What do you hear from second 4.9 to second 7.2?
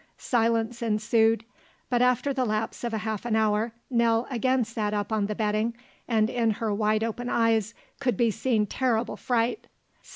up on the bedding and in her wide